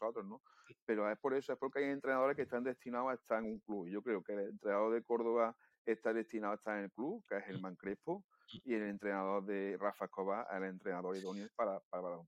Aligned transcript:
nosotros, 0.00 0.26
¿no? 0.26 0.40
Pero 0.86 1.10
es 1.10 1.18
por 1.18 1.34
eso, 1.34 1.52
es 1.52 1.58
porque 1.58 1.80
hay 1.80 1.90
entrenadores 1.90 2.36
que 2.36 2.42
están 2.42 2.64
destinados 2.64 3.10
a 3.10 3.14
estar 3.14 3.38
en 3.38 3.52
un 3.52 3.60
club. 3.60 3.88
Yo 3.88 4.02
creo 4.02 4.22
que 4.22 4.32
el 4.32 4.40
entrenador 4.50 4.94
de 4.94 5.02
Córdoba 5.02 5.56
está 5.84 6.12
destinado 6.12 6.52
a 6.52 6.56
estar 6.56 6.78
en 6.78 6.84
el 6.84 6.92
club, 6.92 7.24
que 7.28 7.36
es 7.36 7.48
el 7.48 7.60
Crespo, 7.76 8.24
y 8.64 8.74
el 8.74 8.82
entrenador 8.82 9.44
de 9.44 9.76
Rafa 9.78 10.06
Escobar 10.06 10.46
es 10.50 10.56
el 10.56 10.64
entrenador 10.64 11.16
idóneo 11.16 11.48
para, 11.56 11.78
para, 11.90 12.02
para 12.02 12.18
un 12.18 12.26